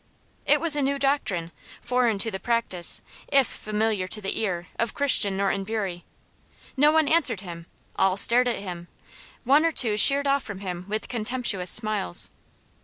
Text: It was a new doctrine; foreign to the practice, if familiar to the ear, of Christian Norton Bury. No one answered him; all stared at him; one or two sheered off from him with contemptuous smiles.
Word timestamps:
It 0.47 0.59
was 0.59 0.75
a 0.75 0.81
new 0.81 0.97
doctrine; 0.97 1.51
foreign 1.79 2.17
to 2.17 2.31
the 2.31 2.39
practice, 2.39 3.01
if 3.27 3.45
familiar 3.45 4.07
to 4.07 4.19
the 4.19 4.39
ear, 4.39 4.67
of 4.79 4.95
Christian 4.95 5.37
Norton 5.37 5.63
Bury. 5.63 6.05
No 6.75 6.91
one 6.91 7.07
answered 7.07 7.41
him; 7.41 7.67
all 7.97 8.17
stared 8.17 8.47
at 8.47 8.55
him; 8.55 8.87
one 9.43 9.63
or 9.63 9.71
two 9.71 9.97
sheered 9.97 10.25
off 10.25 10.41
from 10.41 10.61
him 10.61 10.85
with 10.87 11.07
contemptuous 11.07 11.69
smiles. 11.69 12.31